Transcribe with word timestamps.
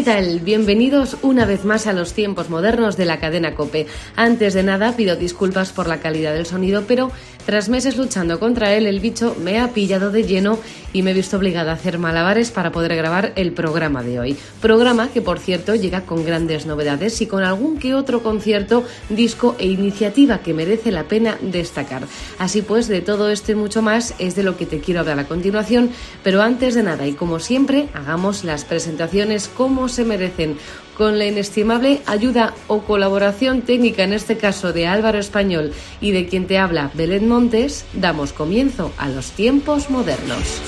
¿Qué 0.00 0.06
tal? 0.06 0.40
Bienvenidos 0.40 1.18
una 1.20 1.44
vez 1.44 1.66
más 1.66 1.86
a 1.86 1.92
los 1.92 2.14
tiempos 2.14 2.48
modernos 2.48 2.96
de 2.96 3.04
la 3.04 3.20
cadena 3.20 3.54
Cope. 3.54 3.86
Antes 4.16 4.54
de 4.54 4.62
nada, 4.62 4.96
pido 4.96 5.14
disculpas 5.14 5.72
por 5.72 5.88
la 5.88 6.00
calidad 6.00 6.32
del 6.32 6.46
sonido, 6.46 6.84
pero 6.88 7.12
tras 7.44 7.68
meses 7.68 7.98
luchando 7.98 8.40
contra 8.40 8.72
él, 8.74 8.86
el 8.86 9.00
bicho 9.00 9.36
me 9.42 9.58
ha 9.58 9.74
pillado 9.74 10.10
de 10.10 10.22
lleno 10.22 10.58
y 10.92 11.02
me 11.02 11.10
he 11.10 11.14
visto 11.14 11.36
obligada 11.36 11.72
a 11.72 11.74
hacer 11.74 11.98
malabares 11.98 12.50
para 12.50 12.72
poder 12.72 12.96
grabar 12.96 13.32
el 13.36 13.52
programa 13.52 14.02
de 14.02 14.20
hoy. 14.20 14.36
Programa 14.62 15.08
que, 15.08 15.20
por 15.20 15.38
cierto, 15.38 15.74
llega 15.74 16.02
con 16.02 16.24
grandes 16.24 16.64
novedades 16.64 17.20
y 17.20 17.26
con 17.26 17.42
algún 17.42 17.78
que 17.78 17.94
otro 17.94 18.22
concierto, 18.22 18.84
disco 19.10 19.54
e 19.58 19.66
iniciativa 19.66 20.38
que 20.38 20.54
merece 20.54 20.92
la 20.92 21.04
pena 21.04 21.36
destacar. 21.42 22.04
Así 22.38 22.62
pues, 22.62 22.88
de 22.88 23.02
todo 23.02 23.28
esto 23.30 23.52
y 23.52 23.54
mucho 23.54 23.82
más 23.82 24.14
es 24.18 24.34
de 24.34 24.44
lo 24.44 24.56
que 24.56 24.66
te 24.66 24.80
quiero 24.80 25.00
hablar 25.00 25.18
a 25.18 25.28
continuación, 25.28 25.90
pero 26.22 26.40
antes 26.40 26.74
de 26.74 26.82
nada 26.82 27.06
y 27.06 27.12
como 27.12 27.38
siempre, 27.38 27.88
hagamos 27.92 28.44
las 28.44 28.64
presentaciones 28.64 29.48
como 29.48 29.89
se 29.90 30.04
merecen 30.04 30.56
con 30.96 31.18
la 31.18 31.26
inestimable 31.26 32.02
ayuda 32.06 32.54
o 32.66 32.82
colaboración 32.82 33.62
técnica, 33.62 34.04
en 34.04 34.12
este 34.12 34.36
caso 34.36 34.72
de 34.72 34.86
Álvaro 34.86 35.18
Español 35.18 35.72
y 36.00 36.12
de 36.12 36.26
quien 36.26 36.46
te 36.46 36.58
habla 36.58 36.90
Belén 36.94 37.28
Montes, 37.28 37.86
damos 37.94 38.32
comienzo 38.32 38.92
a 38.98 39.08
los 39.08 39.30
tiempos 39.30 39.88
modernos. 39.88 40.60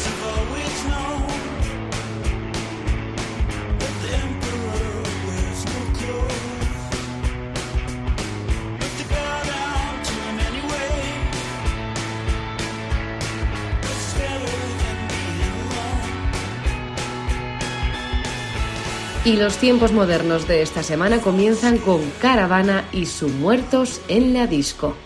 Y 19.24 19.36
los 19.36 19.56
tiempos 19.58 19.92
modernos 19.92 20.48
de 20.48 20.62
esta 20.62 20.82
semana 20.82 21.20
comienzan 21.20 21.78
con 21.78 22.00
Caravana 22.20 22.88
y 22.92 23.06
su 23.06 23.28
Muertos 23.28 24.00
en 24.08 24.34
la 24.34 24.48
Disco. 24.48 24.96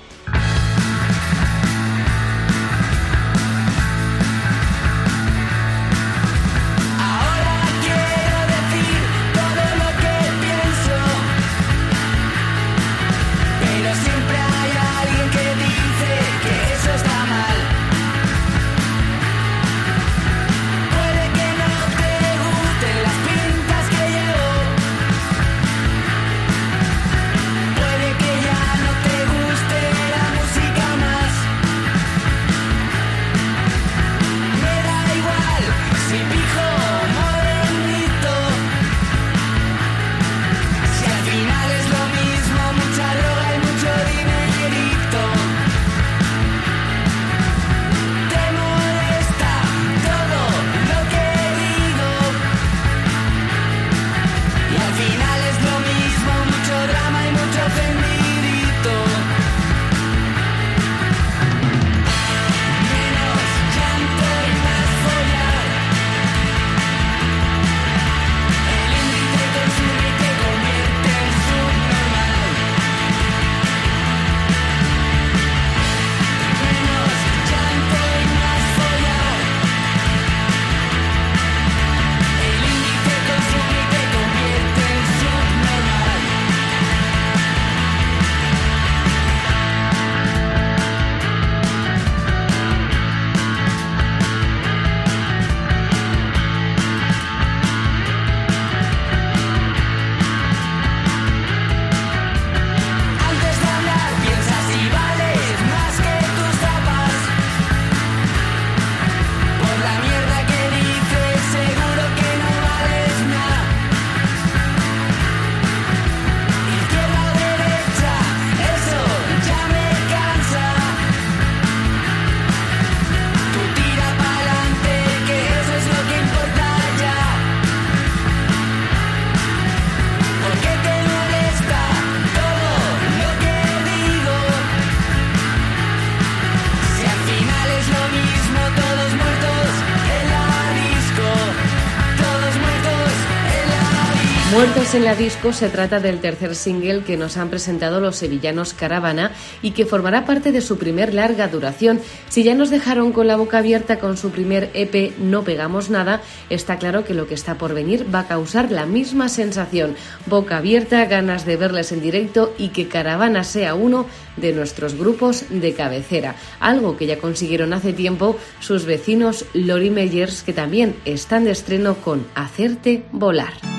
Muertos 144.52 144.94
en 144.94 145.04
la 145.04 145.16
disco 145.16 145.52
se 145.52 145.68
trata 145.68 145.98
del 145.98 146.20
tercer 146.20 146.54
single 146.54 147.02
que 147.02 147.16
nos 147.16 147.36
han 147.36 147.50
presentado 147.50 148.00
los 148.00 148.14
sevillanos 148.14 148.74
Caravana 148.74 149.32
y 149.60 149.72
que 149.72 149.86
formará 149.86 150.24
parte 150.24 150.52
de 150.52 150.60
su 150.60 150.78
primer 150.78 151.12
larga 151.12 151.48
duración. 151.48 152.00
Si 152.28 152.44
ya 152.44 152.54
nos 152.54 152.70
dejaron 152.70 153.10
con 153.10 153.26
la 153.26 153.36
boca 153.36 153.58
abierta 153.58 153.98
con 153.98 154.16
su 154.16 154.30
primer 154.30 154.70
EP 154.72 155.18
No 155.18 155.42
pegamos 155.42 155.90
nada, 155.90 156.22
está 156.48 156.78
claro 156.78 157.04
que 157.04 157.12
lo 157.12 157.26
que 157.26 157.34
está 157.34 157.58
por 157.58 157.74
venir 157.74 158.06
va 158.14 158.20
a 158.20 158.28
causar 158.28 158.70
la 158.70 158.86
misma 158.86 159.28
sensación. 159.28 159.96
Boca 160.26 160.58
abierta, 160.58 161.04
ganas 161.06 161.44
de 161.44 161.56
verles 161.56 161.90
en 161.90 162.00
directo 162.00 162.54
y 162.56 162.68
que 162.68 162.86
Caravana 162.86 163.42
sea 163.42 163.74
uno 163.74 164.06
de 164.36 164.52
nuestros 164.52 164.94
grupos 164.94 165.44
de 165.50 165.74
cabecera, 165.74 166.36
algo 166.60 166.96
que 166.96 167.06
ya 167.06 167.18
consiguieron 167.18 167.72
hace 167.72 167.92
tiempo 167.92 168.38
sus 168.60 168.84
vecinos 168.84 169.44
Lori 169.54 169.90
Meyers 169.90 170.44
que 170.44 170.52
también 170.52 170.94
están 171.04 171.44
de 171.44 171.50
estreno 171.50 171.96
con 171.96 172.24
Hacerte 172.36 173.04
volar. 173.10 173.75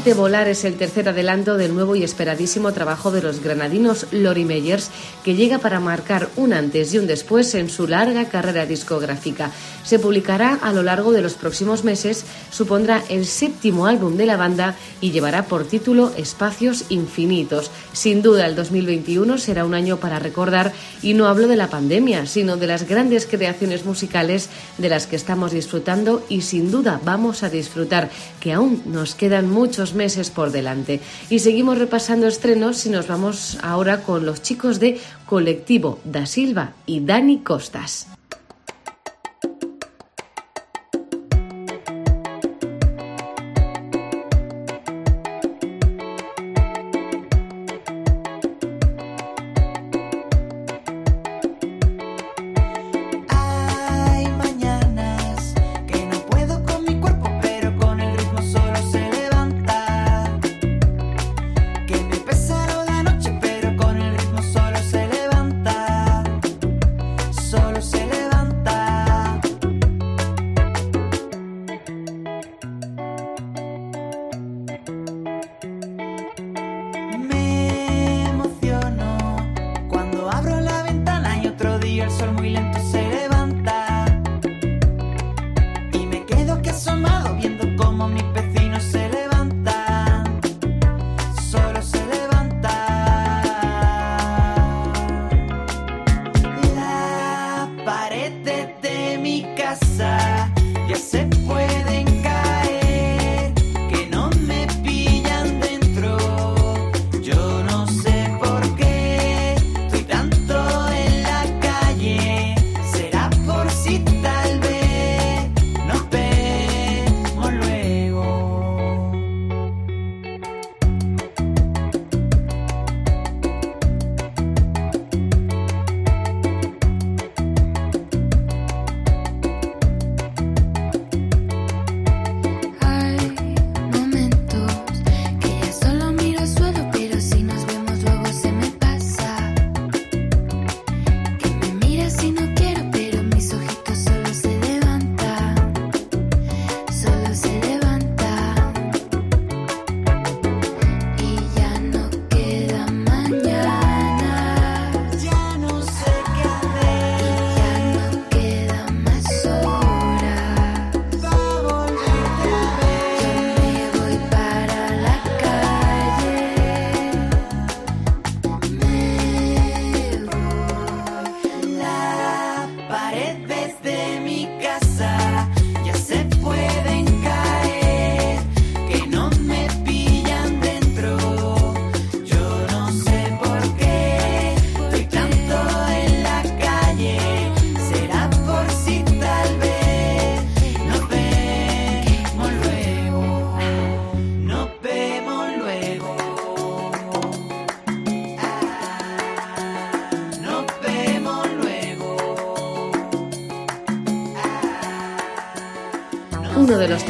Hacerte 0.00 0.18
volar 0.18 0.48
es 0.48 0.64
el 0.64 0.76
tercer 0.76 1.10
adelanto 1.10 1.58
del 1.58 1.74
nuevo 1.74 1.94
y 1.94 2.02
esperadísimo 2.02 2.72
trabajo 2.72 3.10
de 3.10 3.20
los 3.20 3.42
granadinos 3.42 4.06
Lori 4.12 4.46
Meyers, 4.46 4.88
que 5.22 5.34
llega 5.34 5.58
para 5.58 5.78
marcar 5.78 6.30
un 6.36 6.54
antes 6.54 6.94
y 6.94 6.98
un 6.98 7.06
después 7.06 7.54
en 7.54 7.68
su 7.68 7.86
larga 7.86 8.24
carrera 8.24 8.64
discográfica. 8.64 9.50
Se 9.84 9.98
publicará 9.98 10.54
a 10.54 10.72
lo 10.72 10.82
largo 10.82 11.12
de 11.12 11.20
los 11.20 11.34
próximos 11.34 11.84
meses, 11.84 12.24
supondrá 12.50 13.02
el 13.10 13.26
séptimo 13.26 13.84
álbum 13.84 14.16
de 14.16 14.24
la 14.24 14.38
banda 14.38 14.74
y 15.02 15.10
llevará 15.10 15.44
por 15.44 15.64
título 15.64 16.12
Espacios 16.16 16.86
Infinitos. 16.88 17.70
Sin 17.92 18.22
duda, 18.22 18.46
el 18.46 18.56
2021 18.56 19.36
será 19.36 19.66
un 19.66 19.74
año 19.74 19.98
para 19.98 20.18
recordar, 20.18 20.72
y 21.02 21.12
no 21.12 21.26
hablo 21.26 21.46
de 21.46 21.56
la 21.56 21.68
pandemia, 21.68 22.24
sino 22.24 22.56
de 22.56 22.68
las 22.68 22.88
grandes 22.88 23.26
creaciones 23.26 23.84
musicales 23.84 24.48
de 24.78 24.88
las 24.88 25.06
que 25.06 25.16
estamos 25.16 25.52
disfrutando 25.52 26.24
y 26.30 26.40
sin 26.40 26.70
duda 26.70 26.98
vamos 27.04 27.42
a 27.42 27.50
disfrutar, 27.50 28.08
que 28.40 28.54
aún 28.54 28.82
nos 28.86 29.14
quedan 29.14 29.50
muchos 29.50 29.89
meses 29.94 30.30
por 30.30 30.52
delante. 30.52 31.00
Y 31.28 31.40
seguimos 31.40 31.78
repasando 31.78 32.26
estrenos 32.26 32.86
y 32.86 32.90
nos 32.90 33.08
vamos 33.08 33.58
ahora 33.62 34.02
con 34.02 34.26
los 34.26 34.42
chicos 34.42 34.80
de 34.80 35.00
Colectivo 35.26 35.98
Da 36.04 36.26
Silva 36.26 36.72
y 36.86 37.00
Dani 37.00 37.38
Costas. 37.38 38.06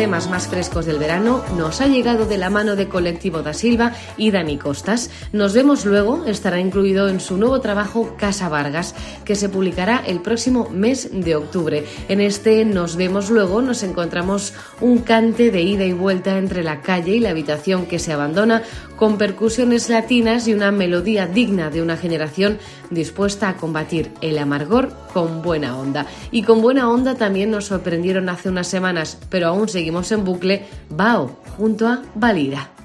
Temas 0.01 0.31
más 0.31 0.49
frescos 0.49 0.87
del 0.87 0.99
verano, 0.99 1.45
nos 1.59 1.83
ha 1.83 1.87
llegado 1.87 2.25
de 2.25 2.39
la 2.39 2.49
mano 2.49 2.75
de 2.75 2.89
Colectivo 2.89 3.43
da 3.43 3.53
Silva 3.53 3.93
y 4.17 4.31
Dani 4.31 4.57
Costas. 4.57 5.11
Nos 5.31 5.53
vemos 5.53 5.85
luego, 5.85 6.25
estará 6.25 6.59
incluido 6.59 7.11
en 7.11 7.21
su 7.21 7.37
nuevo 7.37 7.61
trabajo 7.61 8.17
Casa 8.17 8.49
Vargas, 8.49 8.95
que 9.31 9.37
se 9.37 9.49
publicará 9.49 10.03
el 10.05 10.23
próximo 10.23 10.69
mes 10.71 11.09
de 11.13 11.37
octubre. 11.37 11.85
En 12.09 12.21
este 12.21 12.65
Nos 12.65 12.97
vemos 12.97 13.31
luego 13.31 13.63
nos 13.63 13.85
encontramos 13.85 14.55
un 14.81 14.99
cante 15.03 15.53
de 15.53 15.63
ida 15.63 15.85
y 15.85 15.93
vuelta 15.93 16.37
entre 16.37 16.65
la 16.65 16.81
calle 16.81 17.15
y 17.15 17.21
la 17.21 17.31
habitación 17.31 17.87
que 17.87 18.01
se 18.01 18.13
abandona, 18.13 18.65
con 18.97 19.19
percusiones 19.19 19.89
latinas 19.89 20.49
y 20.49 20.53
una 20.53 20.73
melodía 20.73 21.29
digna 21.29 21.71
de 21.71 21.81
una 21.81 21.97
generación 21.97 22.59
dispuesta 22.91 23.49
a 23.49 23.57
combatir 23.57 24.11
el 24.21 24.37
amargor 24.37 24.93
con 25.13 25.43
buena 25.43 25.79
onda. 25.79 26.07
Y 26.33 26.43
con 26.43 26.61
buena 26.61 26.91
onda 26.91 27.15
también 27.15 27.53
nos 27.53 27.67
sorprendieron 27.67 28.29
hace 28.31 28.49
unas 28.49 28.67
semanas, 28.67 29.17
pero 29.31 29.47
aún 29.47 29.69
seguimos 29.69 30.11
en 30.11 30.25
bucle, 30.25 30.67
Bao 30.89 31.39
junto 31.57 31.87
a 31.87 32.03
Valira. 32.17 32.80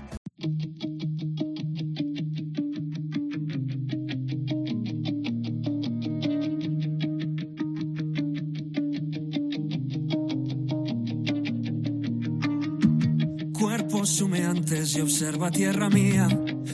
Y 14.95 15.01
observa 15.01 15.51
tierra 15.51 15.89
mía, 15.89 16.27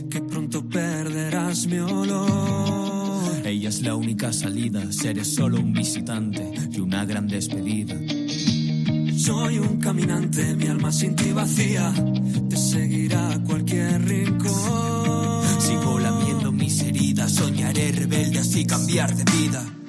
que 0.10 0.22
pronto 0.22 0.68
perderás 0.68 1.66
mi 1.68 1.80
olor. 1.80 3.46
Ella 3.46 3.70
es 3.70 3.82
la 3.82 3.96
única 3.96 4.32
salida, 4.32 4.92
seré 4.92 5.26
solo 5.26 5.60
un 5.60 5.74
visitante 5.74 6.52
y 6.72 6.80
una 6.80 7.06
gran 7.06 7.28
despedida. 7.28 7.96
Soy 9.18 9.60
un 9.60 9.80
caminante, 9.80 10.56
mi 10.56 10.68
alma 10.68 10.92
sin 10.92 11.16
ti 11.16 11.32
vacía, 11.32 11.94
te 12.50 12.58
seguirá 12.58 13.34
a 13.34 13.44
cualquier 13.44 14.04
rincón. 14.04 15.42
Sigo 15.60 16.00
lamiendo 16.00 16.52
mis 16.52 16.82
heridas, 16.82 17.32
soñaré 17.34 17.92
rebelde 17.92 18.40
así 18.40 18.66
cambiar 18.66 19.16
de 19.16 19.24
vida. 19.32 19.81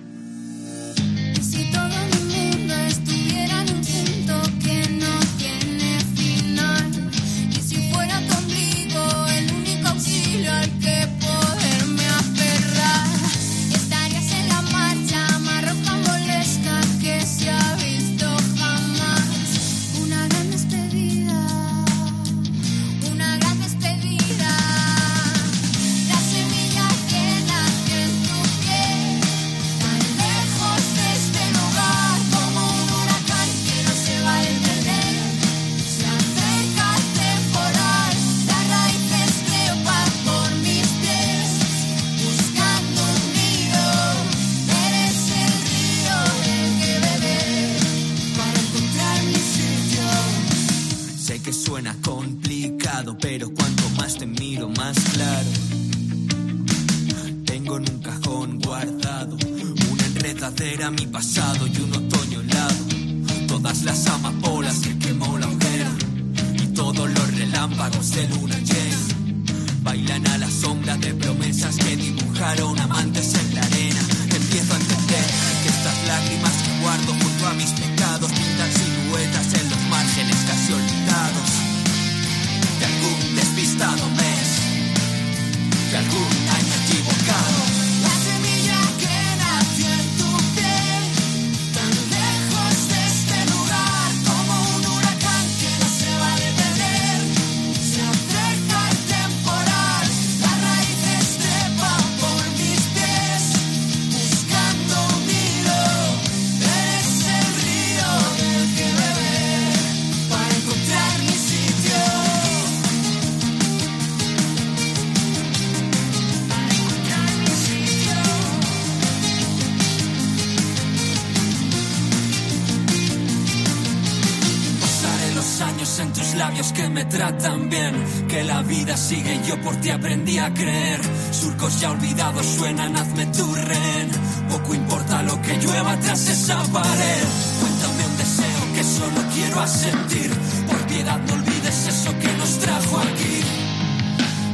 La 129.13 129.19
vida 129.19 129.23
sigue 129.23 129.35
y 129.35 129.49
yo 129.49 129.61
por 129.63 129.77
ti 129.77 129.91
aprendí 129.91 130.39
a 130.39 130.53
creer. 130.53 131.01
Surcos 131.33 131.81
ya 131.81 131.91
olvidados 131.91 132.47
suenan, 132.47 132.97
hazme 132.97 133.27
tu 133.27 133.55
rehén. 133.55 134.11
Poco 134.51 134.75
importa 134.75 135.23
lo 135.23 135.41
que 135.43 135.57
llueva 135.59 135.99
tras 136.01 136.29
esa 136.29 136.63
pared. 136.73 137.25
Cuéntame 137.61 138.07
un 138.07 138.17
deseo 138.17 138.75
que 138.75 138.85
solo 138.85 139.21
quiero 139.35 139.61
asentir. 139.61 140.31
Por 140.67 140.87
piedad 140.87 141.21
no 141.27 141.35
olvides 141.35 141.87
eso 141.89 142.19
que 142.19 142.33
nos 142.39 142.59
trajo 142.59 142.99
aquí. 142.99 143.41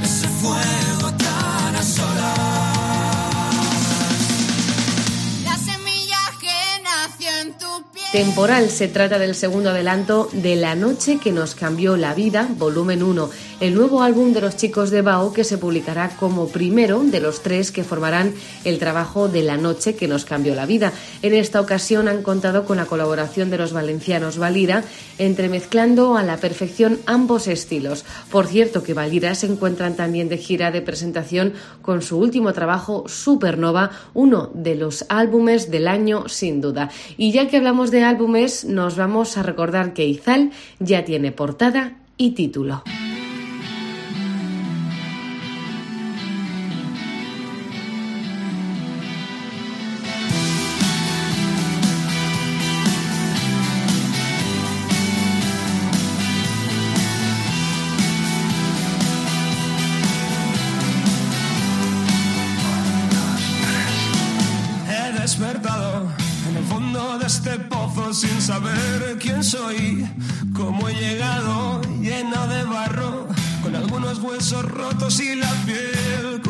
Ese 0.03 0.29
fuego 0.29 1.13
tan 1.13 1.77
a 1.77 1.83
solas. 1.83 2.79
Temporal 8.13 8.71
se 8.71 8.89
trata 8.89 9.19
del 9.19 9.35
segundo 9.35 9.69
adelanto 9.69 10.31
de 10.33 10.57
La 10.57 10.75
noche 10.75 11.19
que 11.23 11.31
nos 11.31 11.55
cambió 11.55 11.99
la 11.99 12.15
vida, 12.15 12.49
volumen 12.57 13.03
1, 13.03 13.29
el 13.61 13.75
nuevo 13.75 14.03
álbum 14.03 14.33
de 14.33 14.41
los 14.41 14.57
chicos 14.57 14.91
de 14.91 15.03
Bao 15.03 15.35
que 15.35 15.45
se 15.45 15.59
publicará 15.59 16.17
como 16.17 16.49
primero 16.49 17.03
de 17.03 17.21
los 17.21 17.43
tres 17.43 17.71
que 17.71 17.85
formarán 17.85 18.33
el 18.65 18.79
trabajo 18.79 19.29
de 19.29 19.43
La 19.43 19.59
noche 19.59 19.95
que 19.95 20.09
nos 20.09 20.25
cambió 20.25 20.55
la 20.55 20.65
vida. 20.65 20.95
En 21.21 21.35
esta 21.35 21.61
ocasión 21.61 22.09
han 22.09 22.23
contado 22.23 22.65
con 22.65 22.79
la 22.79 22.87
colaboración 22.87 23.51
de 23.51 23.59
los 23.59 23.75
valencianos 23.75 24.39
Valira, 24.39 24.85
entremezclando 25.19 26.17
a 26.17 26.23
la 26.23 26.39
perfección 26.39 27.01
ambos 27.05 27.47
estilos. 27.47 28.07
Por 28.31 28.47
cierto 28.47 28.83
que 28.83 28.95
Valira 28.95 29.35
se 29.35 29.49
encuentran 29.49 29.97
también 29.97 30.31
de 30.31 30.39
gira 30.39 30.71
de 30.71 30.81
presentación 30.81 31.53
con 31.83 32.01
su 32.01 32.17
último 32.17 32.55
trabajo 32.55 33.05
Supernova, 33.07 33.91
uno 34.15 34.51
de 34.55 34.77
los 34.77 35.05
álbumes 35.11 35.71
del 35.71 35.89
año 35.89 36.27
sin 36.29 36.63
duda. 36.63 36.89
Y 37.19 37.33
ya 37.33 37.49
que 37.49 37.68
hablamos 37.69 37.91
de 37.91 38.03
álbumes, 38.03 38.65
nos 38.65 38.97
vamos 38.97 39.37
a 39.37 39.43
recordar 39.43 39.93
que 39.93 40.07
Izal 40.07 40.53
ya 40.79 41.05
tiene 41.05 41.33
portada 41.33 41.99
y 42.17 42.31
título. 42.31 42.83
Huesos 74.29 74.65
rotos 74.65 75.21
y 75.21 75.37
la 75.37 75.51
piel 75.65 76.41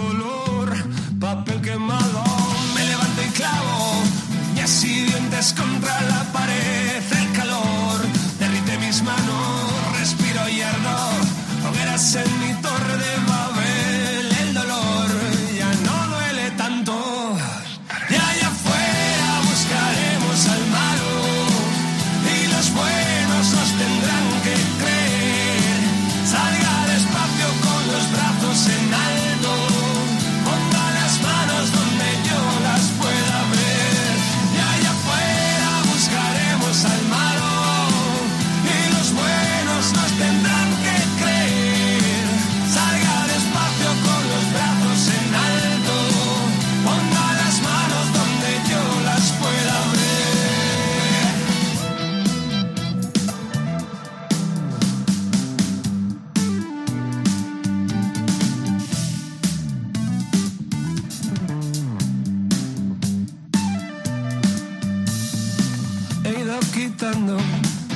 quitando 66.78 67.36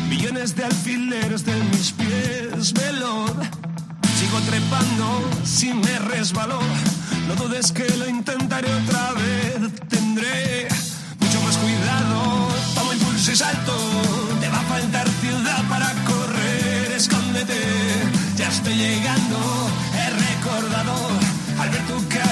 millones 0.08 0.56
de 0.56 0.64
alfileres 0.64 1.44
de 1.44 1.54
mis 1.70 1.92
pies, 1.92 2.72
veloz. 2.72 3.30
Sigo 4.18 4.38
trepando 4.50 5.06
si 5.44 5.72
me 5.72 5.98
resbaló. 6.10 6.60
No 7.28 7.34
dudes 7.36 7.70
que 7.70 7.86
lo 7.96 8.08
intentaré 8.08 8.68
otra 8.82 9.12
vez. 9.12 9.58
Tendré 9.88 10.66
mucho 11.20 11.38
más 11.42 11.56
cuidado. 11.58 12.48
Tomo 12.74 12.92
impulso 12.92 13.30
y 13.30 13.36
salto. 13.36 13.76
Te 14.40 14.48
va 14.48 14.58
a 14.58 14.68
faltar 14.74 15.08
ciudad 15.20 15.62
para 15.68 15.88
correr. 16.10 16.92
Escóndete, 16.96 17.60
ya 18.36 18.48
estoy 18.48 18.74
llegando. 18.74 19.38
He 19.94 20.08
recordado 20.26 20.94
al 21.60 21.70
ver 21.70 21.82
tu 21.86 22.08
cara 22.08 22.31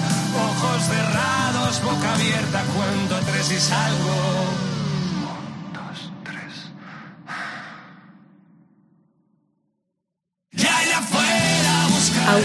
Cerrados, 0.87 1.81
boca 1.83 2.13
abierta, 2.15 2.63
cuento 2.73 3.19
tres 3.25 3.51
y 3.51 3.59
salgo. 3.59 4.70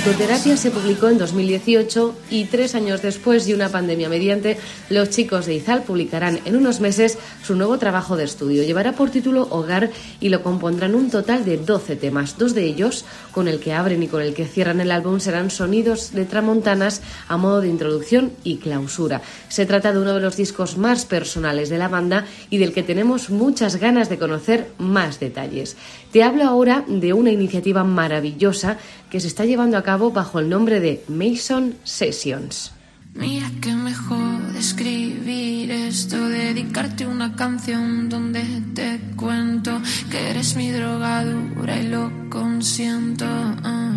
Buscar. 0.06 0.26
Autoterapia 0.26 0.56
se 0.56 0.70
publicó 0.70 1.08
en 1.08 1.18
2018 1.18 2.14
y 2.30 2.44
tres 2.44 2.74
años 2.74 3.02
después 3.02 3.48
y 3.48 3.54
una 3.54 3.68
pandemia 3.68 4.08
mediante, 4.08 4.56
los 4.88 5.10
chicos 5.10 5.46
de 5.46 5.54
Izal 5.54 5.82
publicarán 5.82 6.40
en 6.44 6.56
unos 6.56 6.80
meses 6.80 7.18
su 7.42 7.54
nuevo 7.54 7.78
trabajo 7.78 8.16
de 8.16 8.24
estudio. 8.24 8.62
Llevará 8.62 8.92
por 8.92 9.10
título 9.10 9.46
Hogar 9.50 9.90
y 10.20 10.28
lo 10.28 10.42
compondrán 10.42 10.94
un 10.94 11.10
total 11.10 11.44
de 11.44 11.58
12 11.58 11.96
temas. 11.96 12.38
Dos 12.38 12.54
de 12.54 12.64
ellos, 12.64 13.04
con 13.32 13.48
el 13.48 13.60
que 13.60 13.72
abren 13.72 14.02
y 14.02 14.08
con 14.08 14.22
el 14.22 14.34
que 14.34 14.46
cierran 14.46 14.80
el 14.80 14.90
álbum, 14.90 15.20
serán 15.20 15.50
sonidos 15.50 16.12
de 16.12 16.24
tramontanas 16.24 17.02
a 17.28 17.36
modo 17.36 17.60
de 17.60 17.68
introducción 17.68 18.32
y 18.44 18.56
clausura. 18.56 19.22
Se 19.48 19.66
trata 19.66 19.92
de 19.92 19.98
uno 19.98 20.14
de 20.14 20.20
los 20.20 20.36
discos 20.36 20.78
más 20.78 21.04
personales 21.04 21.68
de 21.68 21.78
la 21.78 21.88
banda 21.88 22.26
y 22.48 22.58
del 22.58 22.72
que 22.72 22.82
tenemos 22.82 23.30
muchas 23.30 23.76
ganas 23.76 24.08
de 24.08 24.18
conocer 24.18 24.70
más 24.78 25.20
detalles. 25.20 25.76
Te 26.12 26.22
hablo 26.22 26.44
ahora 26.44 26.84
de 26.86 27.12
una 27.12 27.30
iniciativa 27.30 27.84
maravillosa 27.84 28.78
que 29.16 29.20
se 29.20 29.28
está 29.28 29.46
llevando 29.46 29.78
a 29.78 29.82
cabo 29.82 30.10
bajo 30.10 30.40
el 30.40 30.50
nombre 30.50 30.78
de 30.78 31.02
Mason 31.08 31.74
Sessions. 31.84 32.72
Mira 33.14 33.50
que 33.62 33.72
mejor 33.72 34.54
escribir 34.58 35.70
esto, 35.70 36.28
dedicarte 36.28 37.06
una 37.06 37.34
canción 37.34 38.10
donde 38.10 38.44
te 38.74 39.00
cuento 39.16 39.80
que 40.10 40.28
eres 40.32 40.54
mi 40.54 40.70
drogadura 40.70 41.80
y 41.80 41.88
lo 41.88 42.12
consiento. 42.28 43.24
ah. 43.24 43.94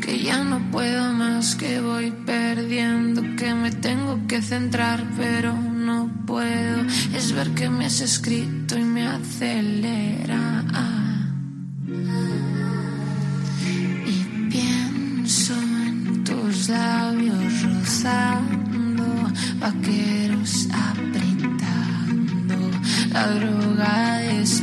Que 0.00 0.18
ya 0.24 0.42
no 0.42 0.58
puedo 0.72 1.12
más, 1.12 1.54
que 1.54 1.80
voy 1.80 2.10
perdiendo, 2.26 3.22
que 3.36 3.54
me 3.54 3.70
tengo 3.70 4.18
que 4.26 4.42
centrar, 4.42 5.04
pero 5.16 5.52
no 5.54 6.10
puedo. 6.26 6.82
Es 7.14 7.30
ver 7.30 7.50
que 7.50 7.70
me 7.70 7.86
has 7.86 8.00
escrito 8.00 8.76
y 8.76 8.82
me 8.82 9.06
acelera. 9.06 10.64
Tus 16.62 16.68
labios 16.68 17.62
rozando, 17.62 19.04
vaqueros 19.58 20.68
apretando, 20.72 22.54
la 23.12 23.26
droga 23.26 24.18
despegando. 24.18 24.61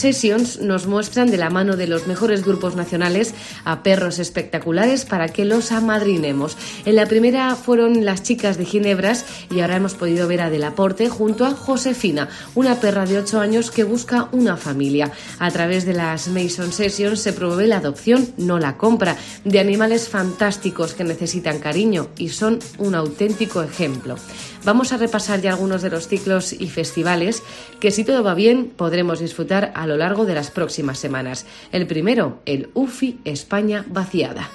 Sessions 0.00 0.60
nos 0.60 0.86
muestran 0.86 1.30
de 1.30 1.36
la 1.36 1.50
mano 1.50 1.76
de 1.76 1.86
los 1.86 2.06
mejores 2.06 2.42
grupos 2.42 2.74
nacionales 2.74 3.34
a 3.64 3.82
perros 3.82 4.18
espectaculares 4.18 5.04
para 5.04 5.28
que 5.28 5.44
los 5.44 5.72
amadrinemos. 5.72 6.56
En 6.86 6.96
la 6.96 7.04
primera 7.04 7.54
fueron 7.54 8.06
las 8.06 8.22
chicas 8.22 8.56
de 8.56 8.64
Ginebras 8.64 9.26
y 9.50 9.60
ahora 9.60 9.76
hemos 9.76 9.94
podido 9.94 10.26
ver 10.26 10.40
a 10.40 10.48
Delaporte 10.48 11.10
junto 11.10 11.44
a 11.44 11.50
Josefina, 11.50 12.30
una 12.54 12.80
perra 12.80 13.04
de 13.04 13.18
8 13.18 13.40
años 13.40 13.70
que 13.70 13.84
busca 13.84 14.28
una 14.32 14.56
familia. 14.56 15.12
A 15.38 15.50
través 15.50 15.84
de 15.84 15.92
las 15.92 16.28
Mason 16.28 16.72
Sessions 16.72 17.20
se 17.20 17.34
promueve 17.34 17.66
la 17.66 17.76
adopción, 17.76 18.26
no 18.38 18.58
la 18.58 18.78
compra, 18.78 19.16
de 19.44 19.60
animales 19.60 20.08
fantásticos 20.08 20.94
que 20.94 21.04
necesitan 21.04 21.58
cariño 21.58 22.08
y 22.16 22.30
son 22.30 22.58
un 22.78 22.94
auténtico 22.94 23.62
ejemplo. 23.62 24.16
Vamos 24.64 24.92
a 24.92 24.98
repasar 24.98 25.40
ya 25.40 25.52
algunos 25.52 25.82
de 25.82 25.90
los 25.90 26.08
ciclos 26.08 26.52
y 26.52 26.68
festivales 26.68 27.42
que 27.80 27.90
si 27.90 28.04
todo 28.04 28.22
va 28.22 28.34
bien 28.34 28.72
podremos 28.76 29.20
disfrutar 29.20 29.72
a 29.74 29.86
lo 29.86 29.96
largo 29.96 30.26
de 30.26 30.34
las 30.34 30.50
próximas 30.50 30.98
semanas. 30.98 31.46
El 31.72 31.86
primero, 31.86 32.40
el 32.44 32.70
UFI 32.74 33.20
España 33.24 33.84
vaciada. 33.88 34.50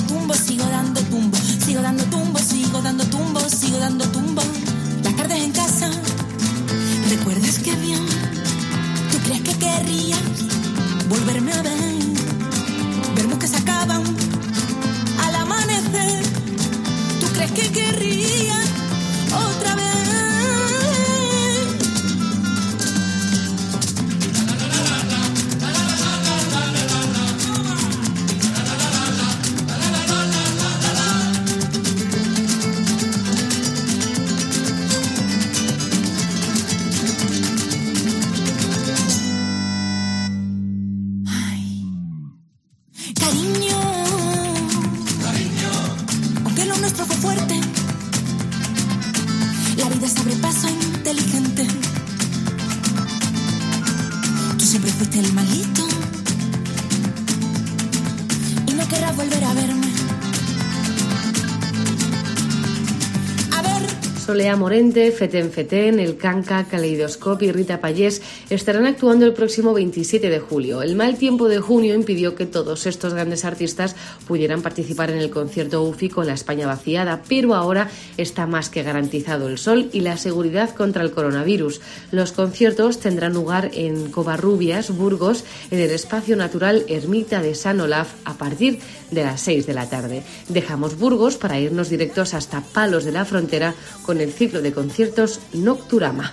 Sigo 0.00 0.24
dando 0.24 0.59
Morente, 64.70 65.10
Feten 65.10 65.50
Feten, 65.50 65.98
El 65.98 66.16
Canca, 66.16 66.62
Caleidoscope 66.62 67.44
y 67.44 67.50
Rita 67.50 67.80
Payés 67.80 68.22
estarán 68.50 68.86
actuando 68.86 69.26
el 69.26 69.32
próximo 69.32 69.74
27 69.74 70.30
de 70.30 70.38
julio. 70.38 70.82
El 70.82 70.94
mal 70.94 71.18
tiempo 71.18 71.48
de 71.48 71.58
junio 71.58 71.92
impidió 71.92 72.36
que 72.36 72.46
todos 72.46 72.86
estos 72.86 73.12
grandes 73.12 73.44
artistas 73.44 73.96
pudieran 74.28 74.62
participar 74.62 75.10
en 75.10 75.18
el 75.18 75.30
concierto 75.30 75.82
UFI 75.82 76.10
con 76.10 76.28
la 76.28 76.34
España 76.34 76.68
vaciada, 76.68 77.24
pero 77.28 77.56
ahora 77.56 77.90
está 78.16 78.46
más 78.46 78.70
que 78.70 78.84
garantizado 78.84 79.48
el 79.48 79.58
sol 79.58 79.90
y 79.92 80.02
la 80.02 80.16
seguridad 80.16 80.72
contra 80.72 81.02
el 81.02 81.10
coronavirus. 81.10 81.80
Los 82.12 82.30
conciertos 82.30 83.00
tendrán 83.00 83.32
lugar 83.32 83.72
en 83.74 84.12
Covarrubias, 84.12 84.96
Burgos, 84.96 85.42
en 85.72 85.80
el 85.80 85.90
espacio 85.90 86.36
natural 86.36 86.84
Ermita 86.86 87.42
de 87.42 87.56
San 87.56 87.80
Olaf 87.80 88.12
a 88.24 88.34
partir 88.34 88.78
de 89.10 89.24
las 89.24 89.40
6 89.40 89.66
de 89.66 89.74
la 89.74 89.90
tarde. 89.90 90.22
Dejamos 90.48 90.96
Burgos 90.96 91.38
para 91.38 91.58
irnos 91.58 91.88
directos 91.88 92.34
hasta 92.34 92.60
Palos 92.60 93.04
de 93.04 93.10
la 93.10 93.24
Frontera 93.24 93.74
con 94.06 94.20
el 94.20 94.32
ciclo 94.32 94.59
de 94.60 94.72
conciertos 94.72 95.40
Nocturama. 95.52 96.30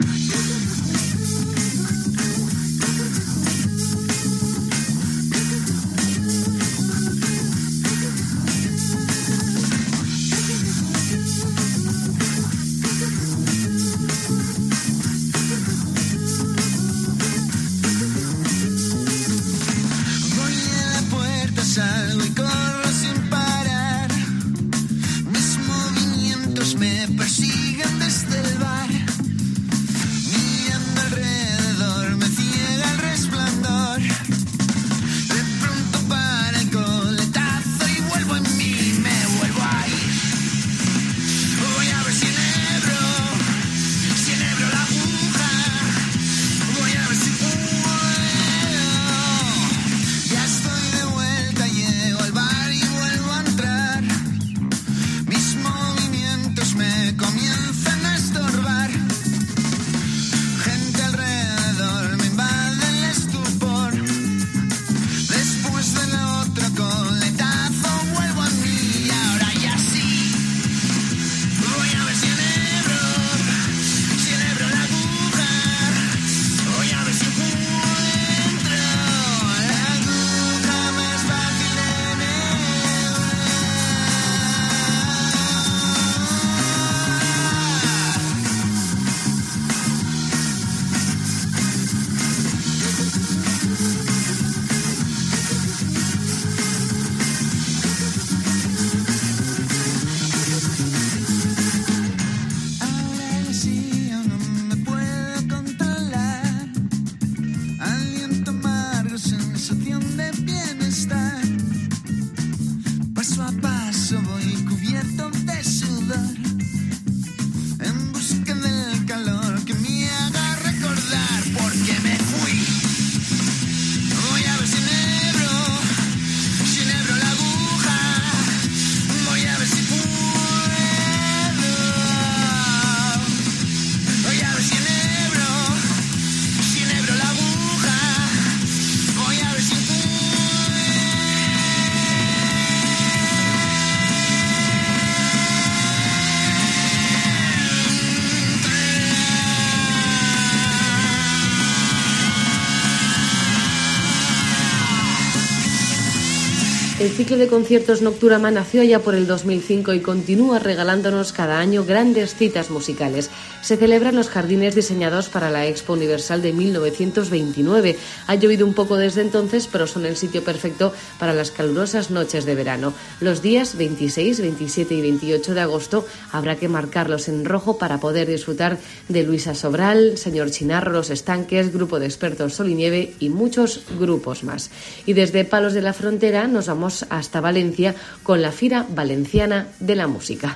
De 157.38 157.48
conciertos 157.48 158.02
Nocturama 158.02 158.50
nació 158.50 158.82
ya 158.82 158.98
por 158.98 159.14
el 159.14 159.28
2005 159.28 159.94
y 159.94 160.00
continúa 160.00 160.58
regalándonos 160.58 161.34
cada 161.34 161.60
año 161.60 161.86
grandes 161.86 162.34
citas 162.34 162.72
musicales. 162.72 163.30
Se 163.62 163.78
celebran 163.78 164.16
los 164.16 164.30
jardines 164.30 164.74
diseñados 164.74 165.30
para 165.30 165.52
la 165.52 165.68
Expo 165.68 165.94
Universal 165.94 166.42
de 166.42 166.52
1929. 166.54 167.96
Ha 168.26 168.36
llovido 168.36 168.66
un 168.66 168.74
poco 168.74 168.96
desde 168.96 169.22
entonces, 169.22 169.70
pero 169.72 169.86
son 169.86 170.08
el 170.08 170.18
sitio 170.18 170.44
perfecto 170.44 170.94
para 171.20 171.34
las 171.34 171.52
calurosas 171.52 172.10
noches 172.10 172.46
de 172.46 172.56
verano. 172.56 172.94
Los 173.22 173.44
días 173.44 173.78
26, 173.78 174.42
27 174.42 174.96
y 174.96 175.02
28 175.02 175.54
de 175.54 175.62
agosto 175.62 176.08
habrá 176.32 176.56
que 176.56 176.70
marcarlos 176.70 177.28
en 177.28 177.46
rojo 177.46 177.78
para 177.78 178.00
poder 178.00 178.28
disfrutar 178.28 178.80
de 179.10 179.24
Luisa 179.24 179.54
Sobral, 179.54 180.18
Señor 180.18 180.50
Chinarro, 180.50 180.92
Los 180.92 181.12
Estanques, 181.12 181.72
Grupo 181.72 182.00
de 182.00 182.08
Expertos 182.08 182.56
Sol 182.56 182.70
y 182.70 182.74
Nieve 182.74 183.14
y 183.20 183.30
muchos 183.30 183.84
grupos 184.00 184.44
más. 184.44 184.72
Y 185.06 185.14
desde 185.14 185.46
Palos 185.46 185.74
de 185.74 185.84
la 185.84 185.94
Frontera 185.94 186.48
nos 186.48 186.66
vamos 186.66 187.06
hasta 187.28 187.42
Valencia 187.42 187.94
con 188.24 188.42
la 188.42 188.54
Fira 188.54 188.86
Valenciana 188.90 189.68
de 189.82 189.96
la 189.96 190.08
Música. 190.08 190.56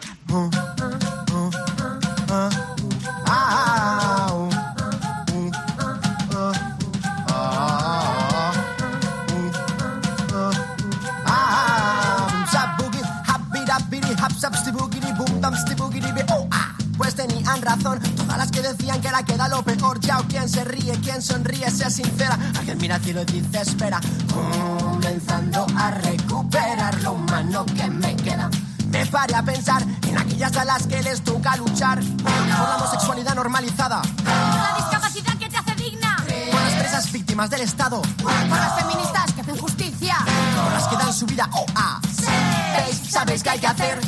Queda, 18.77 19.23
queda 19.23 19.47
lo 19.47 19.63
peor 19.63 19.99
ya. 19.99 20.19
O 20.19 20.23
quien 20.23 20.47
se 20.47 20.63
ríe, 20.63 20.99
quien 21.01 21.21
sonríe, 21.21 21.69
sea 21.71 21.89
sincera. 21.89 22.37
Alguien 22.57 22.77
mira 22.79 22.99
y 23.05 23.25
dice, 23.25 23.61
espera. 23.61 23.99
Comenzando 24.33 25.65
a 25.77 25.91
recuperar 25.91 27.01
lo 27.01 27.13
humano 27.13 27.65
que 27.65 27.89
me 27.89 28.15
queda. 28.15 28.49
Me 28.89 29.05
paré 29.05 29.35
a 29.35 29.43
pensar 29.43 29.83
en 30.07 30.17
aquellas 30.17 30.55
a 30.57 30.65
las 30.65 30.85
que 30.85 31.01
les 31.01 31.21
toca 31.21 31.55
luchar 31.55 31.99
por 32.21 32.47
la 32.47 32.75
homosexualidad 32.75 33.35
normalizada. 33.35 34.01
La 34.25 34.75
discapacidad 34.77 35.37
que 35.37 35.49
te 35.49 35.57
hace 35.57 35.75
digna. 35.75 36.17
Por 36.51 36.61
las 36.61 36.73
presas 36.73 37.11
víctimas 37.11 37.49
del 37.49 37.61
Estado. 37.61 38.01
Por 38.21 38.31
las 38.31 38.79
feministas 38.81 39.31
que 39.33 39.41
hacen 39.41 39.57
justicia. 39.57 40.17
Por 40.63 40.73
las 40.73 40.87
que 40.87 40.97
dan 40.97 41.13
su 41.13 41.25
vida 41.25 41.49
o 41.53 41.65
a. 41.75 42.01
¿Veis? 42.75 43.01
¿Sabéis 43.09 43.43
qué 43.43 43.49
hay 43.51 43.59
que 43.59 43.67
hacer? 43.67 43.99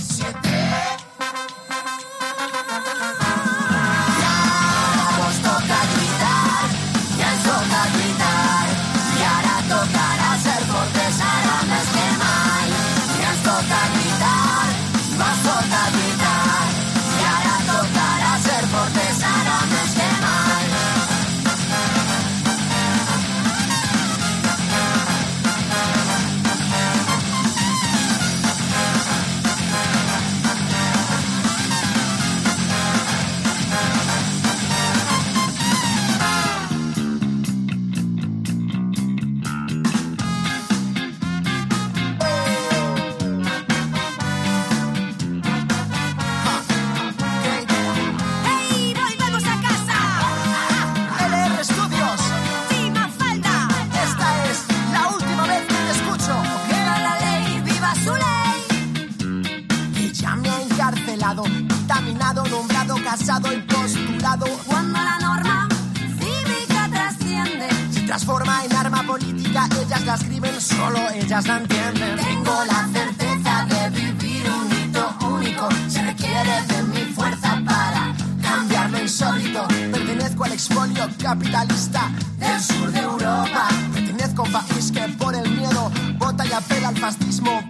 Ellas 69.82 70.06
la 70.06 70.16
escriben, 70.16 70.62
solo 70.62 71.00
ellas 71.16 71.48
la 71.48 71.58
entienden. 71.58 72.16
Tengo 72.18 72.64
la 72.66 72.88
certeza 72.92 73.66
de 73.66 73.90
vivir 73.90 74.50
un 74.50 74.72
hito 74.72 75.18
único. 75.28 75.70
Se 75.88 76.02
requiere 76.02 76.62
de 76.68 76.84
mi 76.84 77.14
fuerza 77.14 77.62
para 77.66 78.14
cambiar 78.42 78.90
lo 78.92 79.00
insólito. 79.02 79.68
Pertenezco 79.68 80.44
al 80.44 80.52
expolio 80.54 81.08
capitalista 81.22 82.12
del 82.38 82.62
sur 82.62 82.92
de 82.92 83.00
Europa. 83.00 83.68
Pertenezco 83.94 84.42
a 84.44 84.46
un 84.46 84.52
país 84.52 84.92
que 84.92 85.02
por 85.18 85.36
el 85.36 85.50
miedo 85.50 85.92
vota 86.18 86.46
y 86.46 86.52
apela 86.52 86.90
al 86.90 86.98
fascismo. 86.98 87.62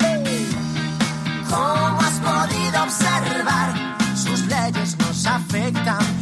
¿Cómo 1.50 2.00
has 2.02 2.20
podido 2.20 2.84
observar? 2.84 3.98
Sus 4.16 4.40
leyes 4.48 4.98
nos 4.98 5.26
afectan. 5.26 6.13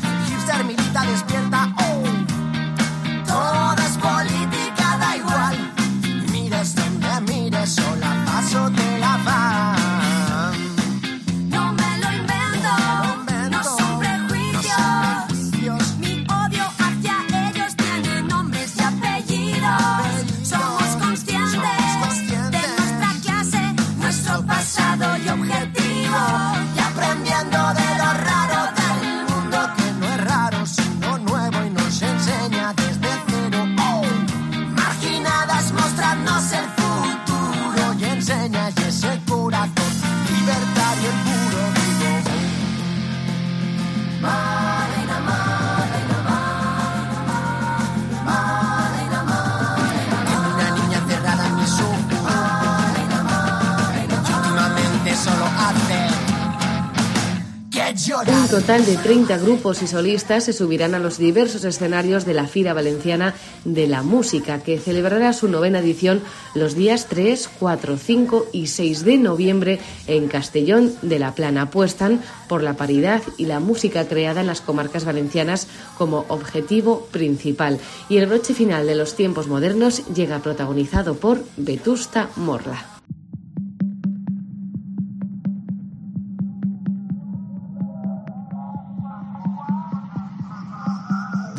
Total 58.52 58.86
de 58.86 58.98
30 58.98 59.38
grupos 59.38 59.82
y 59.82 59.88
solistas 59.88 60.44
se 60.44 60.52
subirán 60.52 60.94
a 60.94 61.00
los 61.00 61.18
diversos 61.18 61.64
escenarios 61.64 62.26
de 62.26 62.34
la 62.34 62.48
Fira 62.48 62.74
Valenciana 62.74 63.34
de 63.64 63.88
la 63.88 64.04
Música, 64.04 64.60
que 64.60 64.78
celebrará 64.78 65.32
su 65.32 65.48
novena 65.48 65.80
edición 65.80 66.22
los 66.54 66.76
días 66.76 67.08
3, 67.08 67.50
4, 67.58 67.98
5 67.98 68.48
y 68.52 68.68
6 68.68 69.06
de 69.06 69.18
noviembre 69.18 69.80
en 70.06 70.28
Castellón 70.28 70.94
de 71.02 71.18
la 71.18 71.34
Plana. 71.34 71.62
Apuestan 71.62 72.20
por 72.50 72.62
la 72.62 72.74
paridad 72.74 73.22
y 73.38 73.46
la 73.46 73.62
música 73.62 74.10
creada 74.10 74.42
en 74.42 74.48
las 74.48 74.60
comarcas 74.60 75.06
valencianas 75.06 75.68
como 75.98 76.26
objetivo 76.28 77.08
principal. 77.10 77.80
Y 78.10 78.18
el 78.18 78.28
broche 78.28 78.54
final 78.54 78.86
de 78.86 78.96
los 78.96 79.16
tiempos 79.16 79.48
modernos 79.48 80.06
llega 80.14 80.40
protagonizado 80.40 81.16
por 81.16 81.42
Vetusta 81.56 82.28
Morla. 82.36 83.01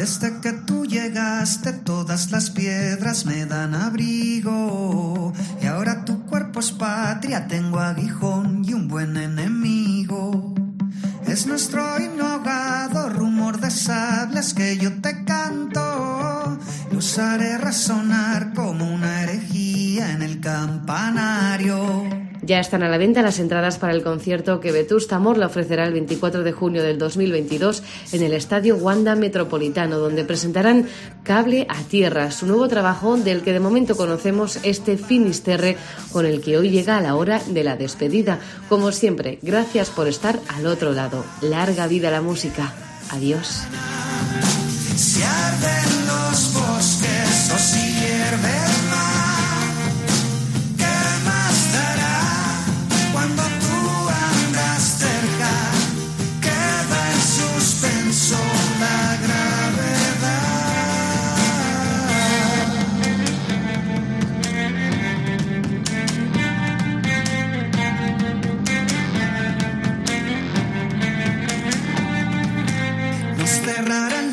Desde 0.03 0.41
que 0.41 0.53
tú 0.53 0.85
llegaste 0.85 1.73
todas 1.73 2.33
las 2.33 2.51
piedras 2.51 3.25
me 3.25 3.47
dan 3.47 3.73
abrigo 3.73 5.33
y 5.63 5.67
ahora 5.67 6.05
tu 6.05 6.27
cuerpo 6.27 6.59
es 6.59 6.73
patria, 6.73 7.47
tengo 7.47 7.79
aguijón 7.79 8.65
y 8.65 8.75
un 8.75 8.89
buen 8.89 9.17
enemigo. 9.17 10.57
Es 11.25 11.47
nuestro 11.47 12.01
inhogado 12.01 13.11
rumor 13.11 13.61
de 13.61 13.71
sables 13.71 14.55
que 14.55 14.77
yo 14.77 15.01
te 15.01 15.23
canto 15.23 16.59
y 16.91 16.97
usaré 16.97 17.57
resonar 17.59 18.55
como 18.55 18.93
una 18.93 19.23
herejía 19.23 20.11
en 20.15 20.23
el 20.23 20.41
campanario. 20.41 22.22
Ya 22.45 22.59
están 22.59 22.83
a 22.83 22.89
la 22.89 22.99
venta 22.99 23.23
las 23.23 23.39
entradas 23.39 23.79
para 23.79 23.93
el 23.93 24.03
concierto 24.03 24.59
que 24.59 24.73
Vetusta 24.73 25.21
Morla 25.21 25.47
ofrecerá 25.47 25.87
el 25.87 25.93
24 25.93 26.43
de 26.43 26.51
junio 26.51 26.83
del 26.83 26.99
2022 26.99 27.85
en 28.11 28.23
el 28.23 28.33
Estadio 28.33 28.77
Wanda 28.77 29.15
Metropolitano, 29.15 29.99
donde 29.99 30.25
presentarán 30.25 30.89
Cable 31.23 31.67
a 31.69 31.81
Tierra, 31.85 32.33
su 32.33 32.47
nuevo 32.47 32.67
trabajo 32.67 33.17
del 33.17 33.43
que 33.43 33.53
de 33.53 33.61
momento 33.61 33.97
conocemos 33.97 34.59
este 34.65 34.97
Finisterre 34.97 35.77
con 36.11 36.27
el 36.27 36.41
que 36.41 36.59
hoy 36.59 36.71
llega 36.71 36.99
a 36.99 37.01
la 37.01 37.15
hora 37.15 37.41
de 37.47 37.63
la 37.63 37.77
despedida. 37.77 38.41
Como 38.69 38.91
siempre, 38.91 39.39
gracias 39.43 39.91
por 39.91 40.09
estar 40.09 40.41
al 40.49 40.67
otro 40.67 40.93
lado. 40.93 41.25
Larga 41.43 41.87
vida 41.87 42.11
la 42.11 42.23
música. 42.23 42.73
Adiós. 43.11 43.63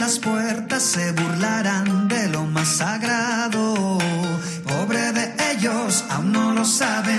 Las 0.09 0.17
puertas, 0.17 0.81
se 0.81 1.11
burlarán 1.11 2.07
de 2.07 2.29
lo 2.29 2.43
más 2.43 2.67
sagrado. 2.77 3.99
Pobre 4.67 5.11
de 5.11 5.35
ellos, 5.51 6.03
aún 6.09 6.31
no 6.31 6.51
lo 6.51 6.65
saben, 6.65 7.18